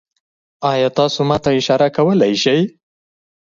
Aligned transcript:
ایا 0.71 0.89
تاسو 0.97 1.19
ما 1.29 1.37
ته 1.43 1.49
اشاره 1.59 1.87
کولی 1.97 2.33
شئ؟ 2.43 2.57